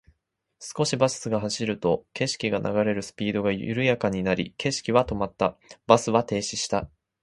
[0.59, 5.59] 少しバスが走ると、景色が流れるスピードが緩やかになり、景色は止まった。
[5.85, 6.89] バスは停止した。